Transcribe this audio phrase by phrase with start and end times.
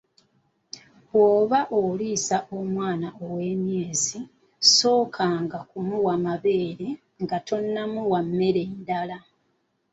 [1.09, 4.19] Bw'oba oliisa omwana ow'emyezi,
[4.75, 6.89] sookanga kumuwa mabeere
[7.23, 9.17] nga tonnamuwa mmere ndala.